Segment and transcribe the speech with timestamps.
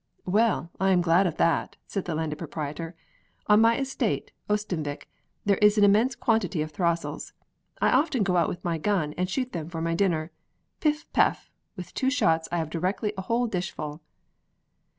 [0.25, 2.95] "Well, I am glad of that!" said the Landed Proprietor.
[3.45, 5.07] "On my estate, Oestanvik,
[5.45, 7.33] there is an immense quantity of throstles.
[7.79, 10.31] I often go out with my gun, and shoot them for my dinner.
[10.79, 11.51] Piff, paff!
[11.75, 14.01] with two shots I have directly a whole dishful."